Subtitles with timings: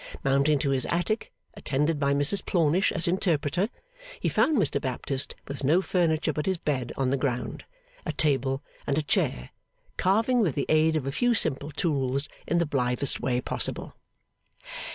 [0.23, 3.69] Mounting to his attic, attended by Mrs Plornish as interpreter,
[4.19, 7.65] he found Mr Baptist with no furniture but his bed on the ground,
[8.03, 9.51] a table, and a chair,
[9.97, 13.95] carving with the aid of a few simple tools, in the blithest way possible.